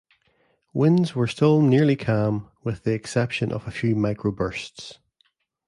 Winds 0.73 1.13
were 1.13 1.27
still 1.27 1.61
nearly 1.61 1.95
calm, 1.95 2.49
with 2.63 2.81
the 2.85 2.91
exception 2.91 3.51
of 3.51 3.67
a 3.67 3.71
few 3.71 3.93
microbursts. 3.95 4.97